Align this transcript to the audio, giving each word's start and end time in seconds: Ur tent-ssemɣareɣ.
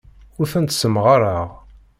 Ur 0.39 0.47
tent-ssemɣareɣ. 0.53 1.47